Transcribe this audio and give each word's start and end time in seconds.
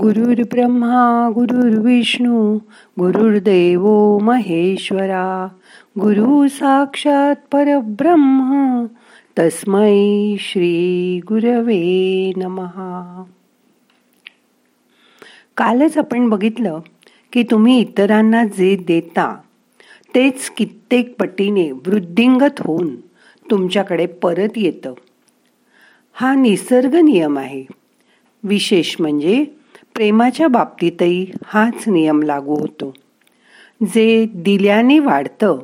गुरुर् 0.00 0.40
ब्रह्मा 0.40 1.30
गुरुर्विष्णू 1.34 2.58
गुरुर्देव 2.98 4.18
महेश्वरा 4.18 5.48
गुरु 6.00 6.48
साक्षात 6.48 7.34
परब्रह्म 7.52 8.84
तस्मै 9.38 10.36
श्री 10.38 11.20
गुरवे 11.28 12.32
नमहा 12.36 13.24
कालच 15.56 15.98
आपण 15.98 16.28
बघितलं 16.28 16.80
की 17.32 17.42
तुम्ही 17.42 17.78
इतरांना 17.78 18.44
जे 18.44 18.76
देता 18.76 19.36
तेच 20.14 20.50
कित्येक 20.50 21.18
पटीने 21.18 21.70
वृद्धिंगत 21.70 22.60
होऊन 22.60 22.96
तुमच्याकडे 23.50 24.06
परत 24.06 24.48
येतं. 24.56 24.94
हा 26.12 26.34
निसर्ग 26.34 26.94
नियम 26.94 27.38
आहे. 27.38 27.64
विशेष 28.44 28.96
म्हणजे 29.00 29.44
प्रेमाच्या 29.94 30.48
बाबतीतही 30.48 31.30
हाच 31.44 31.88
नियम 31.88 32.22
लागू 32.22 32.54
होतो. 32.54 32.94
जे 33.82 34.26
दिल्याने 34.34 34.98
वाढतं 34.98 35.58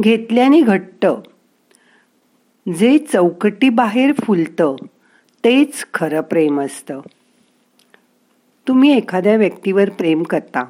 घेतल्याने 0.00 0.60
घट्ट 0.60 1.06
जे 2.78 2.98
चौकटी 2.98 3.68
बाहेर 3.68 4.12
फुलतं 4.12 4.76
तेच 5.44 5.86
खरं 5.94 6.20
प्रेम 6.20 6.60
असतं. 6.60 7.00
तुम्ही 8.68 8.96
एखाद्या 8.96 9.36
व्यक्तीवर 9.36 9.90
प्रेम 9.90 10.22
करता 10.22 10.64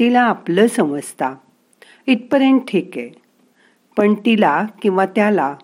तिला 0.00 0.20
आपलं 0.20 0.66
समजता 0.66 1.34
इथपर्यंत 2.06 2.60
ठीक 2.68 2.90
आहे. 2.96 3.10
पण 3.96 4.14
तिला 4.14 4.66
किंवा 4.82 5.06
त्याला 5.06 5.54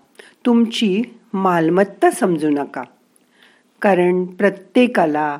तुमची 0.46 1.02
मालमत्ता 1.32 2.10
समजू 2.10 2.50
नका. 2.50 2.82
कारण 3.82 4.24
प्रत्येकाला 4.24 5.38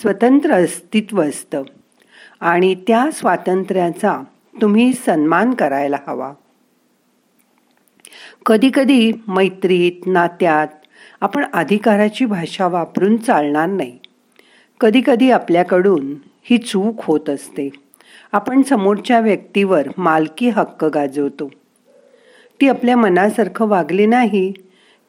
स्वतंत्र 0.00 0.50
अस्तित्व 0.50 1.22
असतं. 1.22 1.62
आणि 2.40 2.74
त्या 2.74 3.10
स्वातंत्र्याचा 3.12 4.22
तुम्ही 4.62 4.92
सन्मान 4.92 5.54
करायला 5.54 5.96
हवा. 6.06 6.32
कधीकधी 8.46 9.12
मैत्रीत 9.28 10.06
नात्यात 10.06 10.68
आपण 11.20 11.44
अधिकाराची 11.52 12.24
भाषा 12.24 12.66
वापरून 12.66 13.16
चालणार 13.16 13.68
नाही. 13.68 13.98
कधीकधी 14.80 15.30
आपल्याकडून 15.30 16.14
ही 16.42 16.58
चूक 16.58 16.94
होत 16.98 17.30
असते. 17.30 17.68
आपण 18.32 18.62
समोरच्या 18.62 19.20
व्यक्तीवर 19.20 19.88
मालकी 19.98 20.48
हक्क 20.48 20.84
गाजवतो. 20.84 21.50
ती 22.60 22.68
आपल्या 22.68 22.96
मनासारखं 22.96 23.68
वागली 23.68 24.06
नाही 24.06 24.52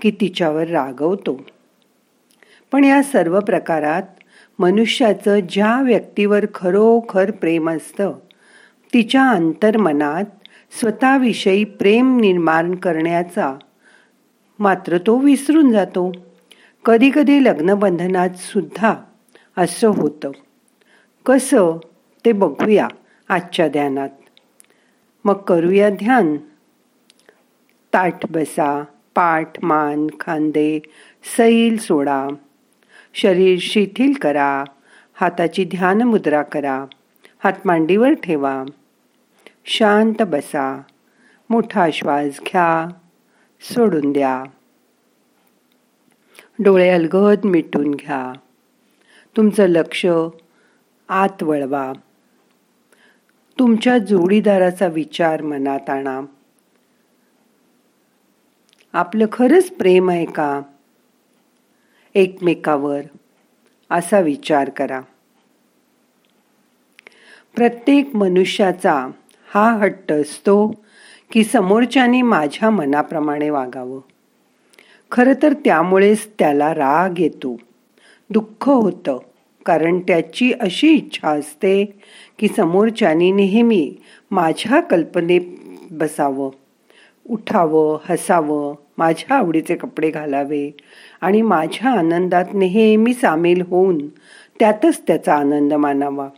की 0.01 0.11
तिच्यावर 0.11 0.67
रागवतो. 0.67 1.41
पण 2.71 2.83
या 2.83 3.03
सर्व 3.03 3.39
प्रकारात 3.39 4.03
मनुष्याचं 4.59 5.39
ज्या 5.39 5.81
व्यक्तीवर 5.81 6.45
खरोखर 6.55 7.31
प्रेम 7.31 7.69
असतं 7.69 8.13
तिच्या 8.93 9.29
अंतर्मनात 9.29 10.23
स्वतःविषयी 10.79 11.63
प्रेम 11.63 12.19
निर्माण 12.19 12.75
करण्याचा 12.75 13.55
मात्र 14.59 14.97
तो 14.97 15.17
विसरून 15.17 15.71
जातो. 15.71 16.11
कधीकधी 16.85 17.43
लग्नबंधनात 17.43 18.29
सुद्धा 18.29 18.93
असं 19.57 19.87
होतं. 19.87 20.31
कसं 21.25 21.77
ते 22.25 22.31
बघूया 22.31 22.87
आजच्या 23.29 23.67
ध्यानात. 23.67 24.09
मग 25.25 25.33
करूया 25.33 25.89
ध्यान. 25.89 26.37
ताठ 27.93 28.31
बसा 28.31 28.83
पाठ 29.15 29.63
मान 29.63 30.07
खांदे 30.19 30.79
सैल 31.37 31.77
सोडा. 31.77 32.27
शरीर 33.15 33.59
शिथिल 33.61 34.13
करा. 34.13 34.63
हाताची 35.13 35.65
ध्यान 35.65 36.01
मुद्रा 36.01 36.41
करा. 36.41 36.85
हात 37.43 37.53
मांडीवर 37.65 38.13
ठेवा. 38.13 38.63
शांत 39.65 40.21
बसा. 40.21 40.81
मोठा 41.49 41.87
श्वास 41.93 42.39
घ्या. 42.39 42.87
सोडून 43.61 44.11
द्या. 44.11 44.43
डोळे 46.59 46.89
अलगद 46.89 47.45
मिटून 47.45 47.91
घ्या. 47.91 48.33
तुमचं 49.37 49.65
लक्ष 49.65 50.05
आत 51.09 51.43
वळवा. 51.43 51.93
तुमच्या 53.59 53.97
जोडीदाराचा 53.97 54.87
विचार 54.87 55.41
मनात 55.41 55.89
आणा. 55.89 56.21
आपलं 58.93 59.25
खरंच 59.31 59.71
प्रेम 59.71 60.09
आहे 60.09 60.25
का? 60.25 60.61
एकमेकावर 62.15 63.01
असा 63.91 64.19
विचार 64.19 64.69
करा. 64.69 65.01
प्रत्येक 67.55 68.15
मनुष्याचा 68.15 69.07
हा 69.53 69.71
हट्ट 69.71 70.11
असतो 70.11 70.67
की 71.31 71.43
समोरच्याने 71.43 72.21
माझ्या 72.21 72.69
मनाप्रमाणे 72.69 73.49
वागावं. 73.49 73.99
खरं 75.11 75.33
तर 75.43 75.53
त्यामुळेच 75.53 76.27
त्याला 76.39 76.75
राग 76.75 77.19
येतो. 77.19 77.57
दुःख 78.29 78.69
होतं 78.69 79.17
कारण 79.65 79.99
त्याची 79.99 80.53
अशी 80.59 80.93
इच्छा 80.93 81.29
असते 81.29 81.85
की 82.39 82.47
समोरच्यानी 82.47 83.31
नेहमी 83.31 83.95
माझ्या 84.31 84.79
कल्पनेत 84.79 85.41
बसावं 85.91 86.49
उठावं 87.29 87.99
हसावं 88.09 88.75
माझ्या 88.97 89.37
आवडीचे 89.37 89.75
कपडे 89.75 90.09
घालावे. 90.09 90.69
आणि 91.21 91.41
माझ्या 91.41 91.91
आनंदात 91.91 92.45
नेहमी 92.53 93.13
सामील 93.13 93.61
होऊन 93.61 94.07
त्यातच 94.59 95.01
त्याचा 95.07 95.35
आनंद 95.35 95.73
मानावा. 95.73 96.29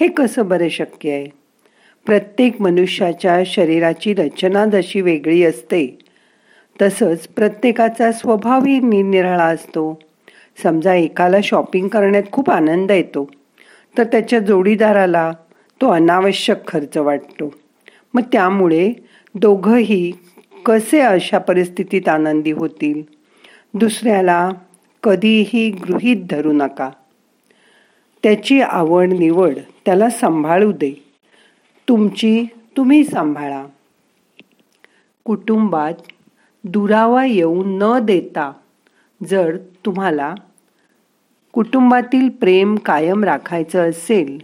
हे 0.00 0.08
कसं 0.08 0.48
बरं 0.48 0.68
शक्य 0.68 1.12
आहे? 1.12 1.26
प्रत्येक 2.06 2.60
मनुष्याच्या 2.60 3.42
शरीराची 3.46 4.14
रचना 4.14 4.64
जशी 4.66 5.00
वेगळी 5.00 5.42
असते 5.44 5.98
तसंच 6.82 7.26
प्रत्येकाचा 7.28 8.12
स्वभावही 8.12 8.80
निरनिराळा 8.80 9.44
असतो. 9.44 9.98
समजा 10.62 10.94
एकाला 10.94 11.36
शॉपिंग 11.42 11.88
करण्यात 11.88 12.22
खूप 12.32 12.50
आनंद 12.50 12.90
येतो 12.90 13.30
तर 13.98 14.04
त्याच्या 14.04 14.38
जोडीदाराला 14.38 15.30
तो 15.80 15.88
अनावश्यक 15.88 16.66
खर्च 16.68 16.96
वाटतो. 16.96 17.54
मग 18.14 18.22
त्यामुळे 18.32 18.92
दोघंही 19.34 20.12
कसे 20.64 21.00
अशा 21.00 21.38
परिस्थितीत 21.38 22.08
आनंदी 22.08 22.50
होतील? 22.50 23.02
दुसऱ्याला 23.74 24.50
कधीही 25.02 25.70
गृहीत 25.70 26.16
धरू 26.30 26.52
नका. 26.52 26.90
त्याची 28.22 28.60
आवड 28.60 29.08
निवड 29.08 29.54
त्याला 29.84 30.10
सांभाळू 30.10 30.72
दे. 30.72 31.04
तुमची 31.88 32.46
तुम्ही 32.76 33.04
सांभाळा. 33.04 33.66
कुटुंबात 35.24 35.94
दुरावा 36.64 37.24
येऊ 37.24 37.62
न 37.66 37.98
देता 38.02 38.52
जर 39.30 39.56
तुम्हाला 39.56 40.34
कुटुंबातील 41.52 42.28
प्रेम 42.28 42.76
कायम 42.76 43.24
राखायचं 43.24 43.90
असेल 43.90 44.38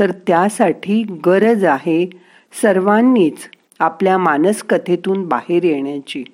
तर 0.00 0.10
त्यासाठी 0.26 1.02
गरज 1.02 1.64
आहे 1.64 2.10
सर्वांनीच 2.62 3.36
आपल्या 3.78 4.18
मानसकथेतून 4.18 5.28
बाहेर 5.28 5.64
येण्याची. 5.64 6.24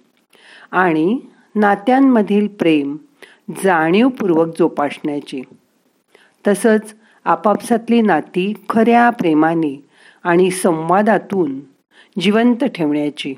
आणि 0.71 1.19
नात्यांमधील 1.55 2.47
प्रेम 2.47 2.97
जाणीवपूर्वक 3.65 4.59
जोपासण्याची. 4.59 5.43
तसंच 6.47 6.95
आपापसातली 7.25 8.01
नाती 8.01 8.53
खऱ्या 8.69 9.11
प्रेमाने 9.11 9.85
आणि 10.25 10.51
संवादातून 10.51 11.61
जिवंत 12.21 12.65
ठेवण्याची. 12.65 13.35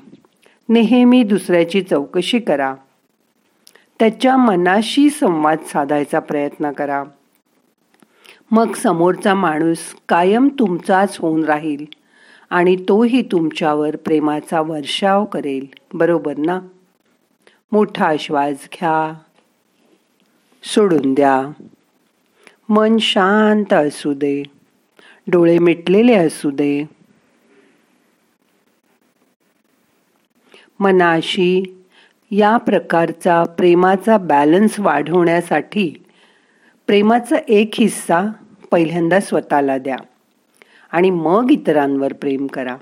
नेहमी 0.69 1.23
दुसऱ्याची 1.23 1.81
चौकशी 1.81 2.39
करा. 2.39 2.75
त्याच्या 3.99 4.37
मनाशी 4.37 5.09
संवाद 5.09 5.57
साधायचा 5.65 6.19
प्रयत्न 6.19 6.71
करा. 6.71 7.03
मग 8.51 8.73
समोरचा 8.73 9.33
माणूस 9.33 9.77
कायम 10.09 10.47
तुमचाच 10.59 11.17
होऊन 11.17 11.43
राहील. 11.43 11.85
आणि 12.49 12.75
तोही 12.89 13.21
तुमच्यावर 13.21 13.95
प्रेमाचा 13.95 14.61
वर्षाव 14.61 15.25
करेल. 15.25 15.67
बरोबर 15.93 16.37
ना? 16.37 16.59
मोठा 17.71 18.13
श्वास 18.19 18.53
घ्या. 18.53 19.13
सोडून 20.63 21.13
द्या. 21.13 21.63
मन 22.69 22.97
शांत 22.97 23.73
असू 23.73 24.13
दे. 24.13 24.43
डोळे 25.27 25.59
मिटलेले 25.59 26.13
असू 26.13 26.51
दे. 26.51 26.89
मनाशी 30.79 31.83
या 32.31 32.57
प्रकारचा 32.57 33.43
प्रेमाचा 33.43 34.17
बॅलन्स 34.17 34.79
वाढवण्यासाठी 34.79 36.03
प्रेमाचा 36.87 37.35
एक 37.47 37.69
हिस्सा 37.73 38.21
पहिल्यांदा 38.71 39.19
स्वतःला 39.19 39.77
द्या. 39.77 39.97
आणि 40.91 41.09
मग 41.09 41.47
इतरांवर 41.51 42.13
प्रेम 42.13 42.47
करा. 42.47 42.77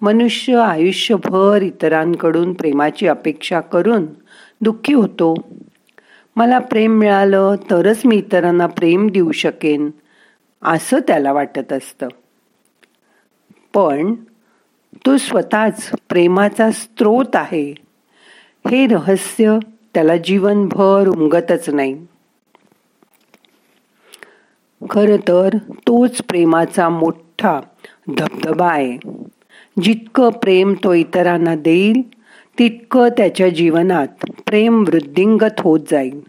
मनुष्य 0.00 0.56
आयुष्यभर 0.56 1.62
इतरांकडून 1.62 2.52
प्रेमाची 2.52 3.06
अपेक्षा 3.06 3.60
करून 3.60 4.06
दुःखी 4.60 4.94
होतो. 4.94 5.34
मला 6.36 6.58
प्रेम 6.58 6.92
मिळालं 6.92 7.54
तरच 7.70 8.02
मी 8.04 8.16
इतरांना 8.16 8.66
प्रेम 8.66 9.08
देऊ 9.08 9.32
शकेन 9.32 9.90
असं 10.62 10.98
त्याला 10.98 11.32
वाटत 11.32 11.72
असतं. 11.72 12.08
पण 13.74 14.14
तो 15.06 15.16
स्वतःच 15.16 15.90
प्रेमाचा 16.08 16.70
स्रोत 16.70 17.36
आहे. 17.36 17.74
हे 18.70 18.86
रहस्य 18.86 19.58
त्याला 19.94 20.16
जीवनभर 20.16 21.08
उमगतच 21.08 21.68
नाही. 21.68 22.06
खरं 24.90 25.16
तर 25.28 25.48
तोच 25.72 26.22
प्रेमाचा 26.22 26.88
मोठा 26.88 27.60
धबधबा 28.18 28.72
आहे. 28.72 28.98
जितकं 29.82 30.30
प्रेम 30.30 30.74
तो 30.84 30.92
इतरांना 30.92 31.54
देईल 31.54 32.00
तितकं 32.58 33.08
त्याच्या 33.08 33.48
जीवनात 33.48 34.08
प्रेम 34.46 34.80
वृद्धिंगत 34.80 35.60
होत 35.60 35.80
जाईल. 35.90 36.20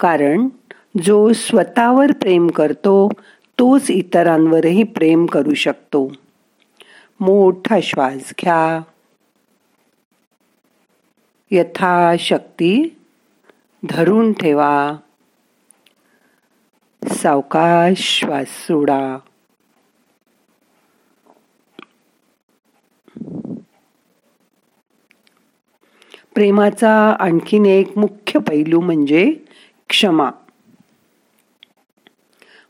कारण 0.00 0.48
जो 1.02 1.32
स्वतःवर 1.32 2.12
प्रेम 2.12 2.48
करतो 2.48 3.08
तोच 3.58 3.90
इतरांवरही 3.90 4.82
प्रेम 4.82 5.26
करू 5.26 5.54
शकतो. 5.54 6.12
मोठा 7.20 7.78
श्वास 7.82 8.32
घ्या. 8.40 8.80
यथाशक्ती 11.50 12.96
धरून 13.90 14.32
ठेवा. 14.32 14.92
सावकाश 17.22 17.98
श्वास 17.98 18.46
सोडा. 18.46 19.18
प्रेमाचा 26.34 27.16
आणखीन 27.20 27.66
एक 27.66 27.98
मुख्य 27.98 28.40
पैलू 28.40 28.80
म्हणजे 28.80 29.32
क्षमा. 29.88 30.30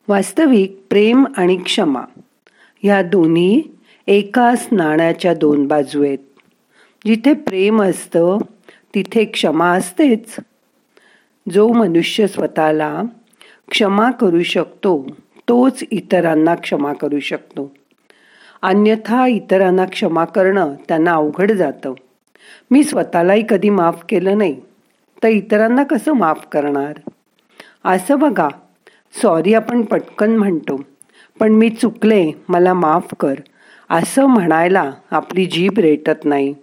वास्तविक 0.08 0.82
प्रेम 0.90 1.24
आणि 1.36 1.56
क्षमा 1.56 2.04
या 2.82 3.02
दोन्ही 3.02 3.62
एकाच 4.06 4.68
नाण्याच्या 4.72 5.34
दोन 5.34 5.66
बाजू 5.66 6.04
आहेत. 6.04 6.18
जिथे 7.06 7.34
प्रेम 7.34 7.82
असतं 7.82 8.38
तिथे 8.94 9.24
क्षमा 9.24 9.76
असतेच. 9.76 10.36
जो 11.50 11.68
मनुष्य 11.68 12.26
स्वतःला 12.26 13.02
क्षमा 13.70 14.10
करू 14.10 14.42
शकतो 14.42 15.06
तोच 15.48 15.84
इतरांना 15.90 16.54
क्षमा 16.54 16.92
करू 16.92 17.20
शकतो. 17.20 17.72
अन्यथा 18.62 19.26
इतरांना 19.26 19.84
क्षमा 19.84 20.24
करणं 20.24 20.74
त्यांना 20.88 21.12
अवघड 21.12 21.52
जातं. 21.52 21.94
मी 22.70 22.84
स्वतःलाही 22.84 23.44
कधी 23.48 23.70
माफ 23.70 24.04
केलं 24.08 24.38
नाही 24.38 24.60
तर 25.22 25.28
इतरांना 25.28 25.82
कसं 25.84 26.12
माफ 26.12 26.46
करणार? 26.52 26.92
असं 27.84 28.18
बघा. 28.18 28.48
सॉरी 29.22 29.54
आपण 29.54 29.82
पटकन 29.82 30.36
म्हणतो 30.36 30.80
पण 31.40 31.52
मी 31.52 31.70
चुकले 31.70 32.30
मला 32.48 32.74
माफ 32.74 33.14
कर 33.20 33.34
असं 33.90 34.26
म्हणायला 34.26 34.92
आपली 35.10 35.46
जीभ 35.46 35.78
रेटत 35.78 36.24
नाही. 36.24 36.54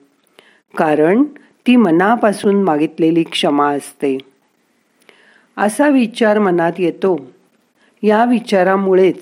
कारण 0.78 1.24
ती 1.68 1.76
मनापासून 1.76 2.64
मागितलेली 2.64 3.24
क्षमा 3.24 3.70
असते. 3.72 4.18
असा 5.60 5.88
विचार 5.88 6.40
मनात 6.40 6.72
येतो. 6.78 7.32
या 8.04 8.26
विचारामुळेच 8.26 9.22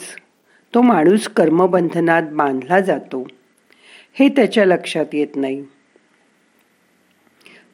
तो 0.74 0.81
माणूस 0.81 1.28
कर्मबंधनात 1.28 2.24
बांधला 2.31 2.80
जातो. 2.80 3.28
हे 4.19 4.30
त्याच्या 4.30 4.66
लक्षात 4.66 5.06
येत 5.13 5.28
नाही. 5.36 5.63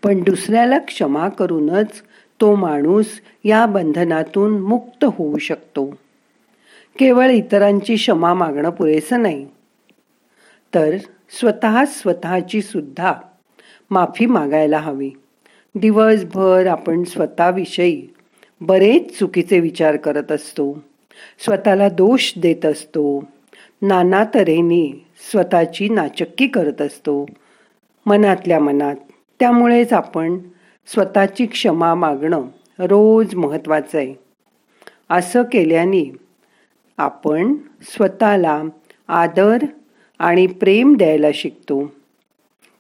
पण 0.04 0.24
दुसऱ्याला 0.24 0.78
क्षमा 0.78 1.30
करूनच 1.30 2.04
तो 2.42 2.56
माणूस 2.56 3.06
या 3.44 3.66
बंधनातून 3.66 4.60
मुक्त 4.60 5.06
होऊ 5.06 5.38
शकतो. 5.38 5.86
केवळ 7.00 7.30
इतरांची 7.30 7.96
क्षमा 7.96 8.34
मागणं 8.34 8.70
पुरेसं 8.70 9.22
नाही. 9.22 9.48
तर 10.76 10.98
स्वतः 11.30 11.86
स्वतःची 11.86 12.62
सुद्धा 12.62 13.14
माफी 13.92 14.26
मागायला 14.26 14.78
हवी. 14.78 15.12
दिवसभर 15.76 16.68
आपण 16.68 17.04
स्वतःविषयी 17.04 18.13
बरेच 18.66 19.20
चुकीचे 19.20 19.60
विचार 19.60 19.96
करत 19.96 20.32
असतो. 20.32 20.84
स्वतःला 21.40 21.90
दोष 21.90 22.34
देत 22.38 22.66
असतो. 22.66 23.24
नाना 23.82 24.24
तऱ्हेने 24.24 25.06
स्वतःची 25.32 25.90
नाचक्की 25.90 26.48
करत 26.48 26.82
असतो. 26.82 27.26
मनातल्या 28.06 28.60
मनात. 28.60 28.96
त्यामुळेच 29.40 29.94
आपण 29.94 30.38
स्वतःची 30.88 31.46
क्षमा 31.46 31.96
मागणं 31.96 32.42
रोज 32.80 33.36
महत्वाचं 33.36 33.98
आहे. 33.98 34.16
असं 35.10 35.44
केल्याने 35.44 36.16
आपण 36.98 37.56
स्वतःला 37.82 38.64
आदर 39.08 39.58
आणि 40.20 40.48
प्रेम 40.48 40.96
द्यायला 40.98 41.28
शिकतो. 41.34 41.94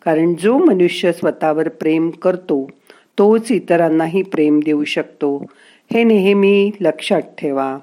कारण 0.02 0.34
जो 0.34 0.58
मनुष्य 0.58 1.14
स्वतःवर 1.14 1.70
प्रेम 1.70 2.10
करतो 2.10 2.70
तोच 3.18 3.52
इतरांनाही 3.52 4.24
प्रेम 4.24 4.60
देऊ 4.66 4.84
शकतो. 4.84 5.46
हे 5.92 6.04
नेहमी 6.04 6.72
लक्षात 6.82 7.22
ठेवा. 7.22 7.78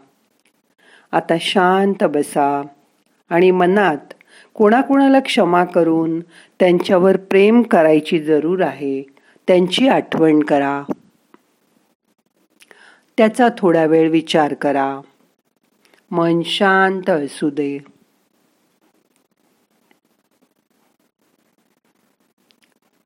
आता 1.12 1.34
शांत 1.40 2.04
बसा 2.04 2.62
आणि 3.28 3.50
मनात 3.50 4.14
कोणाकोणाला 4.54 5.20
क्षमा 5.20 5.64
करून 5.64 6.20
त्यांच्यावर 6.60 7.16
प्रेम 7.16 7.62
करायची 7.62 8.20
जरूर 8.20 8.62
आहे 8.62 9.02
त्यांची 9.46 9.88
आठवण 9.88 10.42
करा. 10.42 10.82
त्याचा 13.16 13.48
थोडा 13.58 13.84
वेळ 13.84 14.10
विचार 14.10 14.54
करा. 14.54 15.00
मन 16.10 16.42
शांत 16.42 17.10
असू 17.10 17.50
दे. 17.50 17.78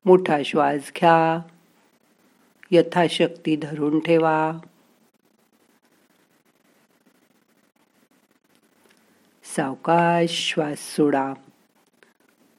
मोठा 0.05 0.37
श्वास 0.45 0.91
घ्या. 0.95 1.41
यथाशक्ती 2.71 3.55
धरून 3.55 3.99
ठेवा. 3.99 4.51
सावकाश 9.55 10.29
श्वास 10.29 10.95
सोडा. 10.95 11.33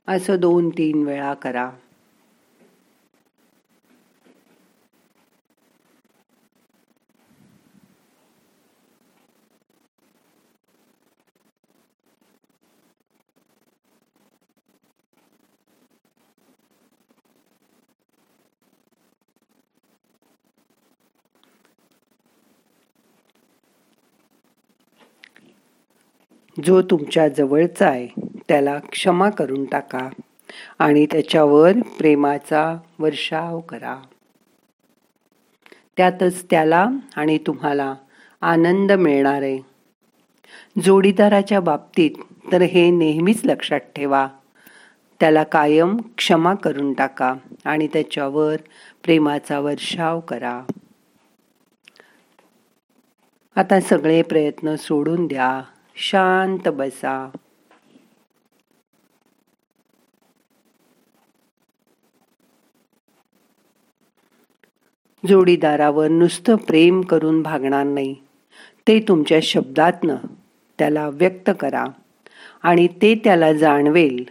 असं 0.09 0.37
दोन 0.41 0.69
तीन 0.69 1.07
वेळा 1.07 1.35
करा. 1.35 1.71
जो 26.65 26.83
तुमच्या 26.83 27.29
जवळचा 27.29 27.89
आहे 27.89 28.09
त्याला 28.49 28.79
क्षमा 28.79 29.31
करून 29.31 29.65
टाका 29.65 30.09
आणि 30.79 31.07
त्याच्यावर 31.07 31.73
प्रेमाचा 31.99 32.77
वर्षाव 32.99 33.61
करा. 33.61 33.97
त्यातच 35.97 36.47
त्याला 36.51 36.89
आणि 37.17 37.39
तुम्हाला 37.39 37.95
आनंद 38.41 38.93
मिळणार 38.93 39.43
आहे. 39.43 39.59
जोडीदाराच्या 40.83 41.61
बाबतीत 41.61 42.11
तर 42.53 42.63
हे 42.63 42.91
नेहमीच 42.91 43.41
लक्षात 43.45 43.81
ठेवा. 43.81 44.29
त्याला 45.21 45.43
कायम 45.43 45.97
क्षमा 46.17 46.55
करून 46.55 46.93
टाका 46.93 47.35
आणि 47.65 47.87
त्याच्यावर 47.87 48.57
प्रेमाचा 49.05 49.61
वर्षाव 49.61 50.21
करा. 50.21 50.63
आता 53.57 53.81
सगळे 53.81 54.23
प्रयत्न 54.23 54.75
सोडून 54.75 55.27
द्या. 55.27 55.63
शांत 55.99 56.69
बसा. 56.69 57.31
जोडीदारावर 65.29 66.09
नुसतं 66.09 66.57
प्रेम 66.57 67.01
करून 67.01 67.43
भागणार 67.43 67.85
नाही. 67.85 68.15
ते 68.89 69.01
तुमच्या 69.09 69.39
शब्दातनं 69.43 70.17
त्याला 70.79 71.09
व्यक्त 71.09 71.51
करा 71.61 71.85
आणि 72.63 72.89
ते 72.89 73.15
त्याला 73.15 73.53
जाणवेल 73.53 74.25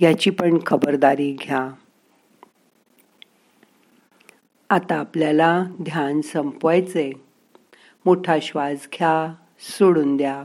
याची 0.00 0.30
पण 0.30 0.58
खबरदारी 0.66 1.36
घ्या. 1.42 1.70
आता 4.70 4.94
आपल्याला 4.94 5.64
ध्यान 5.82 6.20
संपवायचे 6.20 7.12
मोठा 8.06 8.36
श्वास 8.42 8.88
घ्या 8.94 9.34
सोडून 9.60 10.16
द्या. 10.16 10.44